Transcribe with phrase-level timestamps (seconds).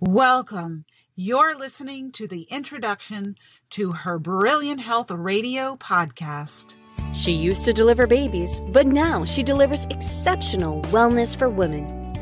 [0.00, 0.84] Welcome.
[1.14, 3.36] You're listening to the introduction
[3.70, 6.74] to her Brilliant Health Radio podcast.
[7.14, 12.12] She used to deliver babies, but now she delivers exceptional wellness for women.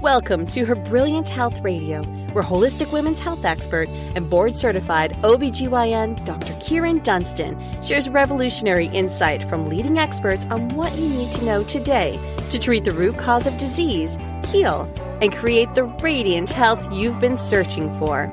[0.00, 2.00] Welcome to her Brilliant Health Radio,
[2.32, 6.52] where holistic women's health expert and board certified OBGYN Dr.
[6.60, 12.20] Kyrin Dunston shares revolutionary insight from leading experts on what you need to know today
[12.50, 14.16] to treat the root cause of disease,
[14.46, 14.88] heal,
[15.20, 18.26] and create the radiant health you've been searching for.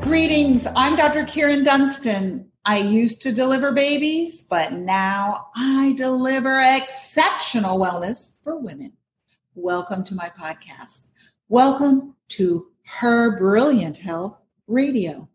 [0.00, 0.66] Greetings.
[0.74, 1.24] I'm Dr.
[1.24, 2.50] Kyrin Dunston.
[2.64, 8.92] I used to deliver babies, but now I deliver exceptional wellness for women.
[9.54, 11.08] Welcome to my podcast.
[11.48, 15.28] Welcome to Her Brilliant Health Radio.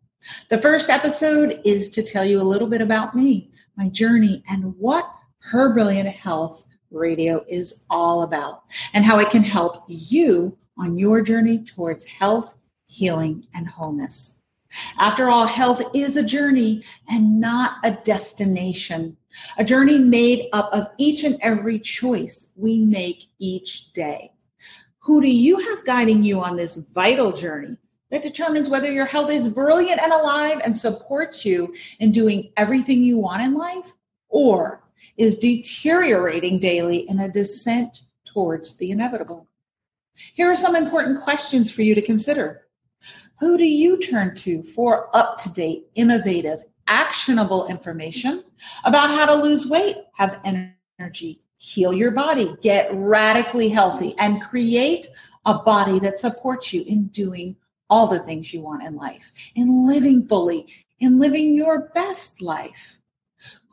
[0.49, 4.75] The first episode is to tell you a little bit about me, my journey, and
[4.77, 6.64] what Her Brilliant Health
[6.95, 8.63] Radio is all about,
[8.93, 12.55] and how it can help you on your journey towards health,
[12.87, 14.41] healing, and wholeness.
[14.97, 19.15] After all, health is a journey and not a destination,
[19.57, 24.31] a journey made up of each and every choice we make each day.
[24.99, 27.77] Who do you have guiding you on this vital journey
[28.11, 33.03] that determines whether your health is brilliant and alive and supports you in doing everything
[33.03, 33.93] you want in life?
[34.29, 34.83] Or
[35.17, 39.47] is deteriorating daily in a descent towards the inevitable.
[40.33, 42.67] Here are some important questions for you to consider.
[43.39, 48.43] Who do you turn to for up to date, innovative, actionable information
[48.83, 50.39] about how to lose weight, have
[50.99, 55.07] energy, heal your body, get radically healthy, and create
[55.45, 57.55] a body that supports you in doing
[57.89, 60.67] all the things you want in life, in living fully,
[60.99, 62.99] in living your best life?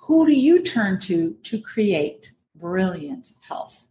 [0.02, 3.86] Who do you turn to to create brilliant health?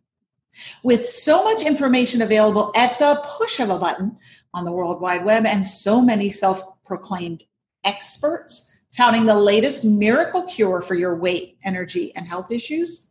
[0.83, 4.17] With so much information available at the push of a button
[4.53, 7.43] on the World Wide Web and so many self proclaimed
[7.83, 13.07] experts touting the latest miracle cure for your weight, energy, and health issues,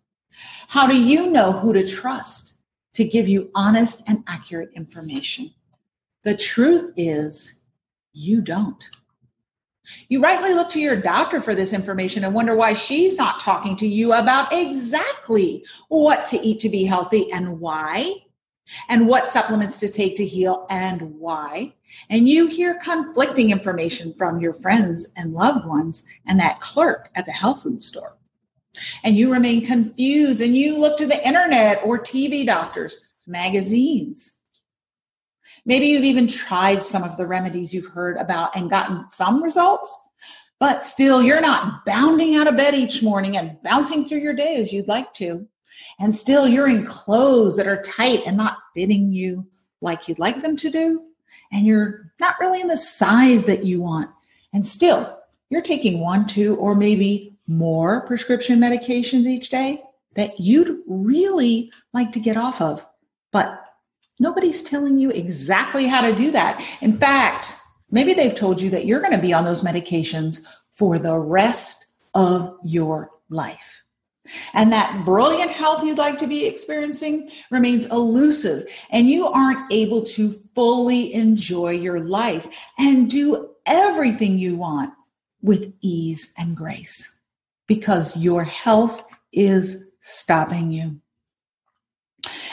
[0.68, 2.58] how do you know who to trust
[2.94, 5.52] to give you honest and accurate information?
[6.22, 7.60] The truth is,
[8.12, 8.90] you don't.
[10.08, 13.76] You rightly look to your doctor for this information and wonder why she's not talking
[13.76, 18.14] to you about exactly what to eat to be healthy and why,
[18.88, 21.74] and what supplements to take to heal and why.
[22.08, 27.26] And you hear conflicting information from your friends and loved ones and that clerk at
[27.26, 28.16] the health food store.
[29.02, 34.39] And you remain confused and you look to the internet or TV doctors, magazines,
[35.64, 39.98] Maybe you've even tried some of the remedies you've heard about and gotten some results,
[40.58, 44.56] but still you're not bounding out of bed each morning and bouncing through your day
[44.56, 45.46] as you'd like to.
[45.98, 49.46] And still you're in clothes that are tight and not fitting you
[49.80, 51.02] like you'd like them to do.
[51.52, 54.10] And you're not really in the size that you want.
[54.52, 59.82] And still you're taking one, two, or maybe more prescription medications each day
[60.14, 62.86] that you'd really like to get off of,
[63.32, 63.60] but
[64.20, 66.64] Nobody's telling you exactly how to do that.
[66.80, 67.56] In fact,
[67.90, 70.42] maybe they've told you that you're going to be on those medications
[70.72, 73.82] for the rest of your life.
[74.52, 80.02] And that brilliant health you'd like to be experiencing remains elusive, and you aren't able
[80.04, 82.46] to fully enjoy your life
[82.78, 84.92] and do everything you want
[85.42, 87.18] with ease and grace
[87.66, 89.02] because your health
[89.32, 91.00] is stopping you.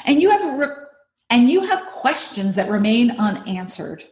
[0.05, 0.86] And you have re-
[1.29, 4.03] and you have questions that remain unanswered.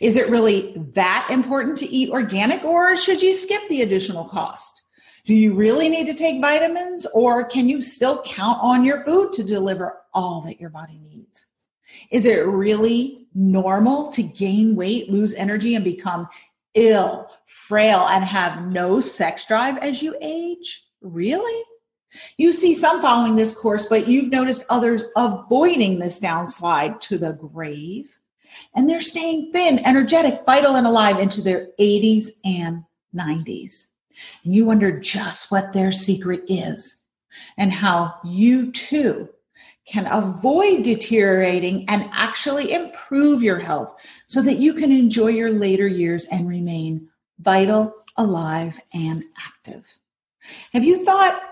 [0.00, 4.82] Is it really that important to eat organic or should you skip the additional cost?
[5.24, 9.32] Do you really need to take vitamins or can you still count on your food
[9.34, 11.46] to deliver all that your body needs?
[12.10, 16.28] Is it really normal to gain weight, lose energy, and become
[16.74, 20.84] ill, frail, and have no sex drive as you age?
[21.00, 21.64] Really?
[22.36, 27.32] You see some following this course, but you've noticed others avoiding this downslide to the
[27.32, 28.18] grave.
[28.74, 32.84] And they're staying thin, energetic, vital, and alive into their 80s and
[33.14, 33.86] 90s.
[34.44, 36.96] And you wonder just what their secret is
[37.56, 39.28] and how you too
[39.86, 45.86] can avoid deteriorating and actually improve your health so that you can enjoy your later
[45.86, 47.08] years and remain
[47.38, 49.84] vital, alive, and active.
[50.72, 51.42] Have you thought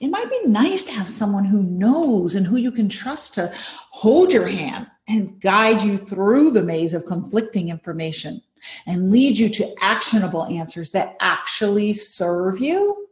[0.00, 3.52] it might be nice to have someone who knows and who you can trust to
[3.90, 8.42] hold your hand and guide you through the maze of conflicting information
[8.86, 13.08] and lead you to actionable answers that actually serve you.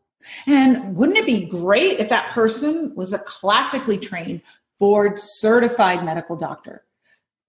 [0.46, 4.42] And wouldn't it be great if that person was a classically trained,
[4.78, 6.82] board certified medical doctor?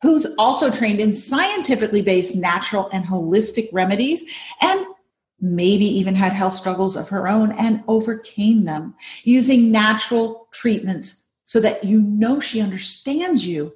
[0.02, 4.24] who's also trained in scientifically based natural and holistic remedies
[4.62, 4.86] and
[5.40, 11.60] maybe even had health struggles of her own and overcame them using natural treatments so
[11.60, 13.74] that you know she understands you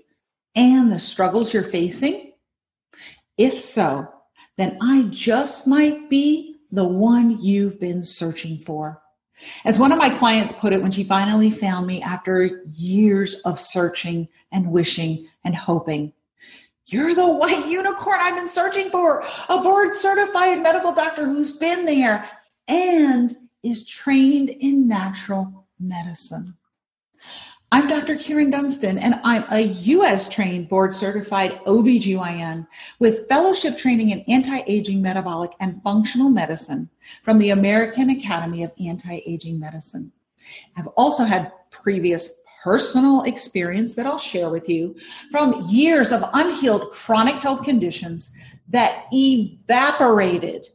[0.56, 2.34] and the struggles you're facing?
[3.38, 4.08] If so,
[4.58, 9.02] then I just might be the one you've been searching for.
[9.66, 13.60] As one of my clients put it when she finally found me after years of
[13.60, 16.14] searching and wishing and hoping,
[16.88, 21.86] you're the white unicorn I've been searching for, a board certified medical doctor who's been
[21.86, 22.28] there
[22.68, 26.56] and is trained in natural medicine.
[27.74, 28.16] I'm Dr.
[28.16, 32.68] Kyrin Dunston, and I'm a US trained board certified OBGYN
[33.00, 36.90] with fellowship training in anti aging, metabolic, and functional medicine
[37.24, 40.12] from the American Academy of Anti Aging Medicine.
[40.76, 44.96] I've also had previous personal experience that I'll share with you
[45.32, 48.32] from years of unhealed chronic health conditions
[48.70, 50.68] that evaporated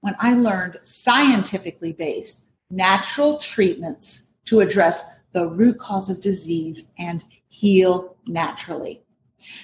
[0.00, 7.24] when I learned scientifically based natural treatments to address the root cause of disease and
[7.48, 9.02] heal naturally.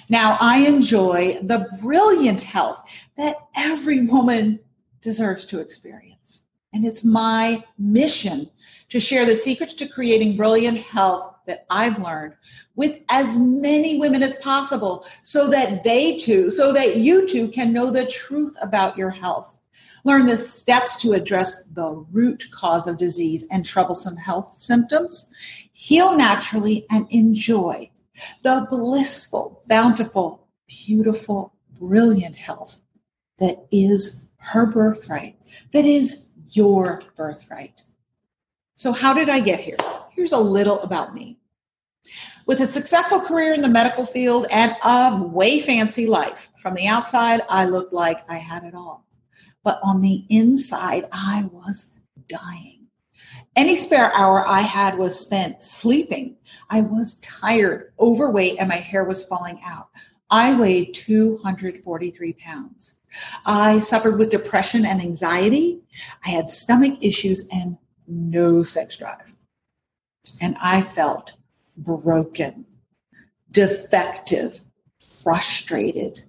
[0.09, 2.83] Now, I enjoy the brilliant health
[3.17, 4.61] that every woman
[5.01, 6.44] deserves to experience.
[6.75, 8.51] And it's my mission
[8.91, 12.35] to share the secrets to creating brilliant health that I've learned
[12.75, 17.73] with as many women as possible so that they too, so that you too can
[17.73, 19.57] know the truth about your health.
[20.05, 25.31] Learn the steps to address the root cause of disease and troublesome health symptoms
[25.85, 27.91] heal naturally, and enjoy
[28.43, 32.81] the blissful, bountiful, beautiful, brilliant health
[33.39, 35.37] that is her birthright,
[35.73, 37.83] that is your birthright.
[38.77, 39.77] So, how did I get here?
[40.11, 41.39] Here's a little about me.
[42.47, 46.87] With a successful career in the medical field and a way fancy life, from the
[46.87, 49.07] outside, I looked like I had it all.
[49.63, 51.89] But on the inside, I was
[52.29, 52.87] dying.
[53.57, 56.37] Any spare hour I had was spent sleeping.
[56.69, 59.89] I was tired, overweight, and my hair was falling out.
[60.31, 62.97] I weighed 243 pounds.
[63.47, 65.81] I suffered with depression and anxiety.
[66.25, 69.35] I had stomach issues and no sex drive.
[70.41, 71.35] And I felt
[71.77, 72.67] broken,
[73.51, 74.61] defective,
[75.23, 76.25] frustrated,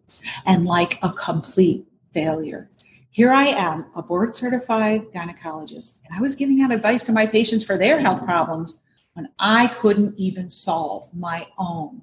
[0.46, 2.70] and like a complete failure.
[3.10, 7.26] Here I am, a board certified gynecologist, and I was giving out advice to my
[7.26, 8.80] patients for their health problems
[9.14, 12.02] when I couldn't even solve my own.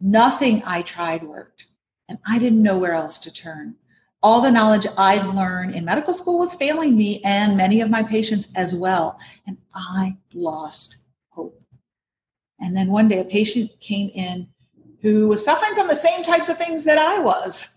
[0.00, 1.66] Nothing I tried worked,
[2.08, 3.76] and I didn't know where else to turn.
[4.24, 8.02] All the knowledge I'd learned in medical school was failing me and many of my
[8.02, 10.96] patients as well, and I lost
[11.28, 11.62] hope.
[12.58, 14.48] And then one day a patient came in
[15.02, 17.68] who was suffering from the same types of things that I was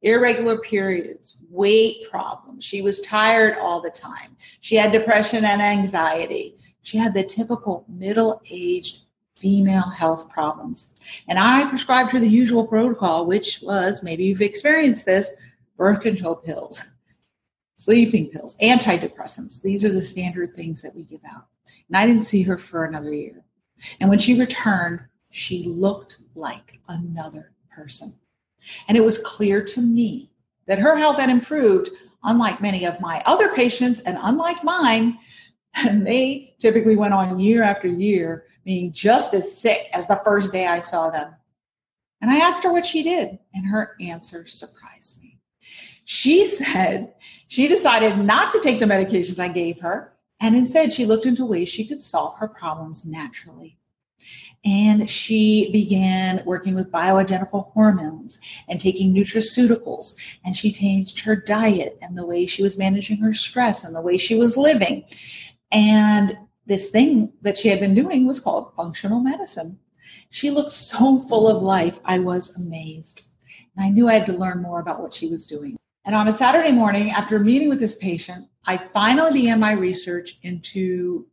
[0.00, 2.64] irregular periods, weight problems.
[2.64, 4.34] She was tired all the time.
[4.62, 6.54] She had depression and anxiety.
[6.84, 9.00] She had the typical middle aged
[9.36, 10.94] female health problems.
[11.28, 15.30] And I prescribed her the usual protocol, which was maybe you've experienced this
[15.76, 16.82] birth control pills,
[17.76, 19.60] sleeping pills, antidepressants.
[19.62, 21.46] These are the standard things that we give out.
[21.88, 23.44] And I didn't see her for another year.
[24.00, 25.00] And when she returned,
[25.30, 28.14] she looked like another person.
[28.88, 30.30] And it was clear to me
[30.66, 31.90] that her health had improved,
[32.24, 35.18] unlike many of my other patients and unlike mine.
[35.74, 40.52] And they typically went on year after year being just as sick as the first
[40.52, 41.34] day I saw them.
[42.20, 45.35] And I asked her what she did, and her answer surprised me.
[46.04, 47.14] She said
[47.48, 51.44] she decided not to take the medications I gave her, and instead she looked into
[51.44, 53.78] ways she could solve her problems naturally.
[54.64, 61.98] And she began working with bioidentical hormones and taking nutraceuticals and she changed her diet
[62.02, 65.04] and the way she was managing her stress and the way she was living.
[65.70, 69.78] And this thing that she had been doing was called functional medicine.
[70.30, 73.26] She looked so full of life i was amazed
[73.76, 76.28] and i knew i had to learn more about what she was doing and on
[76.28, 81.26] a saturday morning after meeting with this patient i finally began my research into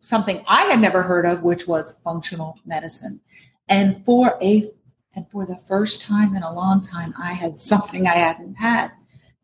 [0.00, 3.20] something I had never heard of, which was functional medicine.
[3.68, 4.70] And for a
[5.14, 8.92] and for the first time in a long time, I had something I hadn't had.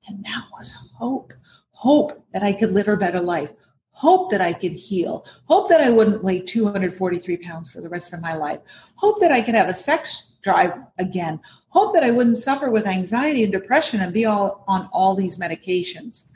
[0.06, 1.32] And that was hope.
[1.70, 3.50] Hope that I could live a better life.
[3.90, 5.26] Hope that I could heal.
[5.46, 8.60] Hope that I wouldn't weigh 243 pounds for the rest of my life.
[8.96, 11.40] Hope that I could have a sex drive again.
[11.68, 15.38] Hope that I wouldn't suffer with anxiety and depression and be all on all these
[15.38, 16.26] medications.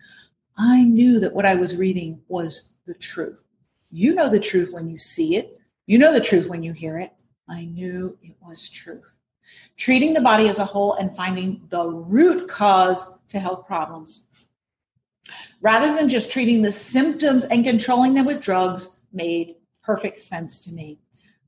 [0.56, 3.44] I knew that what I was reading was the truth.
[3.90, 5.60] You know the truth when you see it.
[5.86, 7.12] You know the truth when you hear it.
[7.48, 9.14] I knew it was truth.
[9.76, 14.26] treating the body as a whole and finding the root cause to health problems.
[15.60, 20.72] Rather than just treating the symptoms and controlling them with drugs made perfect sense to
[20.72, 20.98] me.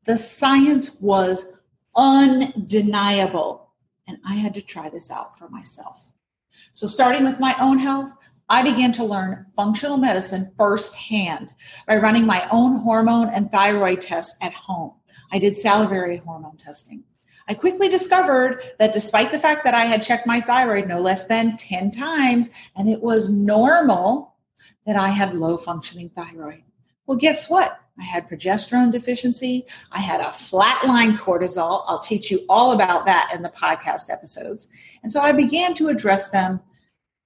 [0.05, 1.53] The science was
[1.97, 3.71] undeniable,
[4.07, 6.13] and I had to try this out for myself.
[6.73, 8.13] So, starting with my own health,
[8.49, 11.55] I began to learn functional medicine firsthand
[11.87, 14.93] by running my own hormone and thyroid tests at home.
[15.33, 17.05] I did salivary hormone testing.
[17.49, 21.27] I quickly discovered that despite the fact that I had checked my thyroid no less
[21.27, 24.31] than 10 times and it was normal,
[24.87, 26.63] that I had low functioning thyroid.
[27.07, 27.80] Well, guess what?
[27.99, 29.67] I had progesterone deficiency.
[29.93, 31.85] I had a flatline cortisol.
[31.87, 34.69] I'll teach you all about that in the podcast episodes.
[35.03, 36.61] And so I began to address them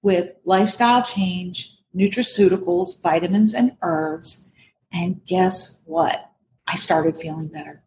[0.03, 4.51] with lifestyle change, nutraceuticals, vitamins, and herbs.
[4.93, 6.31] And guess what?
[6.67, 7.83] I started feeling better.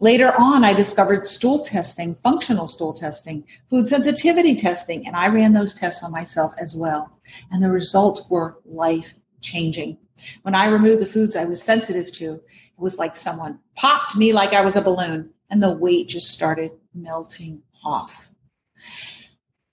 [0.00, 5.52] Later on, I discovered stool testing, functional stool testing, food sensitivity testing, and I ran
[5.52, 7.20] those tests on myself as well.
[7.50, 9.98] And the results were life changing.
[10.42, 14.32] When I removed the foods I was sensitive to, it was like someone popped me
[14.32, 18.30] like I was a balloon, and the weight just started melting off.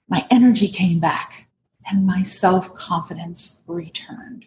[0.07, 1.47] My energy came back,
[1.85, 4.45] and my self confidence returned.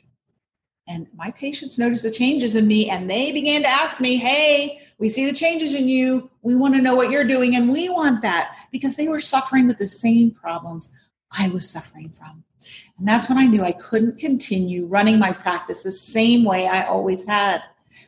[0.88, 4.80] And my patients noticed the changes in me, and they began to ask me, Hey,
[4.98, 6.30] we see the changes in you.
[6.42, 9.66] We want to know what you're doing, and we want that because they were suffering
[9.66, 10.90] with the same problems
[11.32, 12.44] I was suffering from.
[12.98, 16.84] And that's when I knew I couldn't continue running my practice the same way I
[16.84, 17.62] always had.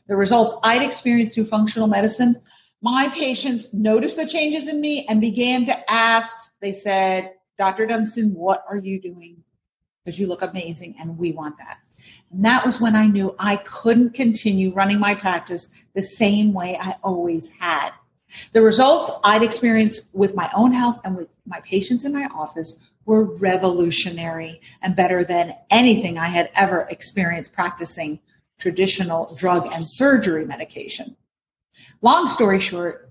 [0.07, 2.41] The results I'd experienced through functional medicine,
[2.81, 6.53] my patients noticed the changes in me and began to ask.
[6.61, 7.87] They said, Dr.
[7.87, 9.43] Dunston, what are you doing?
[10.05, 11.79] Because you look amazing and we want that.
[12.31, 16.79] And that was when I knew I couldn't continue running my practice the same way
[16.81, 17.91] I always had.
[18.53, 22.79] The results I'd experienced with my own health and with my patients in my office
[23.07, 28.21] were revolutionary and better than anything I had ever experienced practicing
[28.59, 31.17] traditional drug and surgery medication.
[32.03, 33.11] Long story short,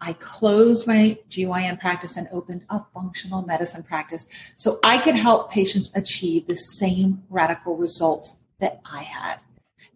[0.00, 5.50] I closed my GYN practice and opened a functional medicine practice so I could help
[5.50, 9.40] patients achieve the same radical results that I had.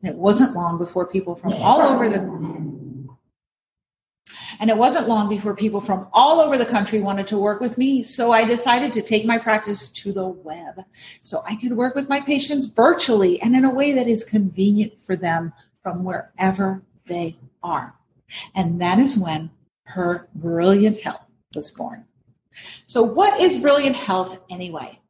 [0.02, 2.20] And it wasn't long before people from all over the
[4.62, 7.76] and it wasn't long before people from all over the country wanted to work with
[7.76, 8.04] me.
[8.04, 10.84] So I decided to take my practice to the web
[11.22, 14.92] so I could work with my patients virtually and in a way that is convenient
[15.04, 15.52] for them
[15.82, 17.96] from wherever they are.
[18.54, 19.50] And that is when
[19.82, 21.26] her brilliant health
[21.56, 22.04] was born.
[22.86, 25.00] So, what is brilliant health anyway?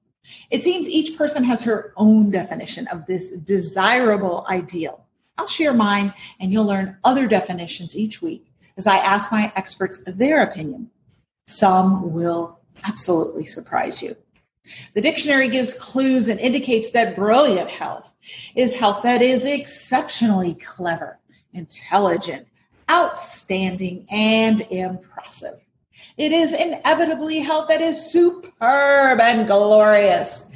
[0.50, 5.04] It seems each person has her own definition of this desirable ideal.
[5.36, 10.02] I'll share mine, and you'll learn other definitions each week as I ask my experts
[10.06, 10.90] their opinion.
[11.46, 14.16] Some will absolutely surprise you.
[14.94, 18.14] The dictionary gives clues and indicates that brilliant health
[18.54, 21.18] is health that is exceptionally clever,
[21.52, 22.46] intelligent,
[22.90, 25.64] outstanding, and impressive.
[26.16, 30.46] It is inevitably health that is superb and glorious,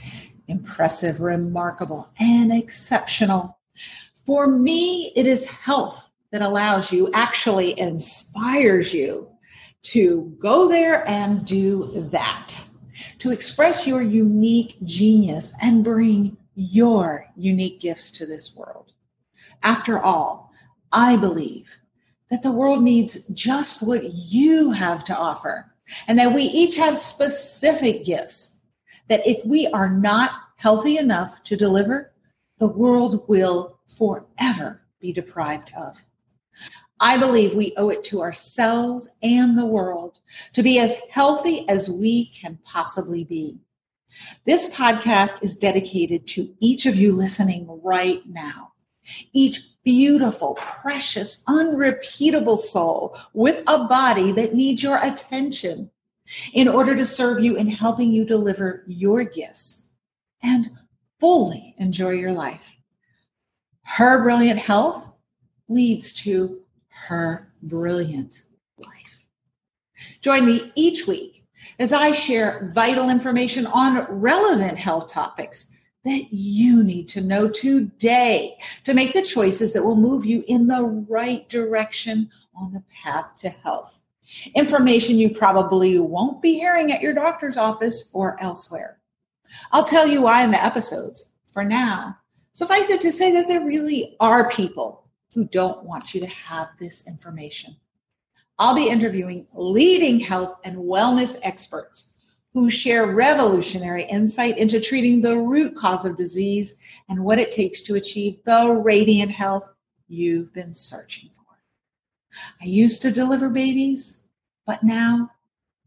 [0.47, 3.59] impressive, remarkable, and exceptional.
[4.25, 9.29] For me, it is health that allows you, actually inspires you
[9.83, 12.65] to go there and do that,
[13.19, 18.93] to express your unique genius and bring your unique gifts to this world.
[19.63, 20.53] After all,
[20.93, 21.77] I believe
[22.31, 25.73] that the world needs just what you have to offer
[26.09, 28.59] and that we each have specific gifts
[29.09, 32.13] that if we are not healthy enough to deliver,
[32.59, 35.97] the world will forever be deprived of.
[37.01, 40.19] I believe we owe it to ourselves and the world
[40.55, 43.59] to be as healthy as we can possibly be.
[44.45, 48.73] This podcast is dedicated to each of you listening right now.
[49.33, 55.91] Each beautiful, precious, unrepeatable soul with a body that needs your attention
[56.55, 59.85] in order to serve you in helping you deliver your gifts
[60.43, 60.71] and
[61.21, 62.75] fully enjoy your life.
[63.83, 65.13] Her brilliant health
[65.69, 68.45] leads to her brilliant
[68.79, 69.19] life.
[70.21, 71.45] Join me each week
[71.79, 75.67] as I share vital information on relevant health topics
[76.05, 80.69] that you need to know today to make the choices that will move you in
[80.69, 84.01] the right direction on the path to health.
[84.55, 88.99] Information you probably won't be hearing at your doctor's office or elsewhere.
[89.73, 91.31] I'll tell you why in the episodes.
[91.53, 92.17] For now,
[92.53, 95.06] suffice it to say that there really are people
[95.37, 97.77] who don't want you to have this information.
[98.59, 102.07] I'll be interviewing leading health and wellness experts
[102.55, 106.77] who share revolutionary insight into treating the root cause of disease
[107.11, 109.69] and what it takes to achieve the radiant health
[110.09, 111.59] you've been searching for.
[112.63, 114.21] I used to deliver babies,
[114.67, 115.33] but now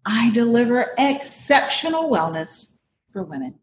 [0.05, 2.75] I deliver exceptional wellness
[3.11, 3.55] for women.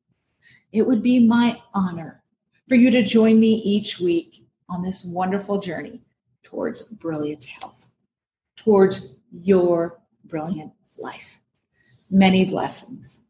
[0.73, 2.25] It would be my honor
[2.69, 6.03] for you to join me each week on this wonderful journey
[6.43, 7.87] towards brilliant health,
[8.57, 11.41] towards your brilliant life.
[12.11, 13.21] Many blessings.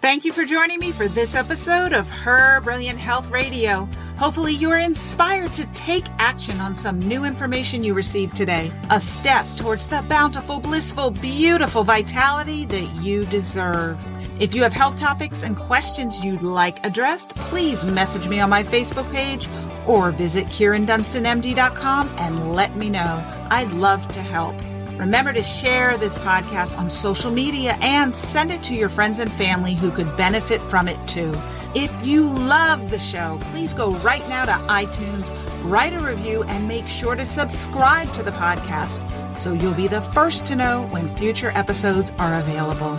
[0.00, 3.88] Thank you for joining me for this episode of Her Brilliant Health Radio.
[4.18, 9.46] Hopefully, you're inspired to take action on some new information you received today, a step
[9.56, 13.96] towards the bountiful, blissful, beautiful vitality that you deserve.
[14.42, 18.64] If you have health topics and questions you'd like addressed, please message me on my
[18.64, 19.48] Facebook page
[19.86, 23.24] or visit KyrinDunstonMD.com and let me know.
[23.52, 24.56] I'd love to help.
[24.98, 29.30] Remember to share this podcast on social media and send it to your friends and
[29.30, 31.32] family who could benefit from it too.
[31.76, 35.30] If you love the show, please go right now to iTunes,
[35.62, 38.98] write a review, and make sure to subscribe to the podcast
[39.38, 42.98] so you'll be the first to know when future episodes are available.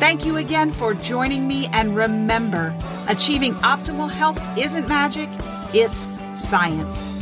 [0.00, 2.74] Thank you again for joining me, and remember,
[3.06, 5.28] achieving optimal health isn't magic,
[5.74, 7.19] it's science.